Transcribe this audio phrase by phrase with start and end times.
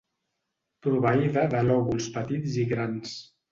[0.87, 3.17] Proveïda de lòbuls petits i grans.